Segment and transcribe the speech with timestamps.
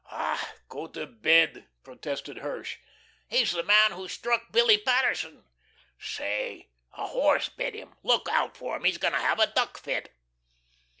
[0.09, 2.77] "Ah, go to bed," protested Hirsch.
[3.27, 5.43] "He's the man who struck Billy Paterson."
[5.99, 7.93] "Say, a horse bit him.
[8.01, 10.11] Look out for him, he's going to have a duck fit."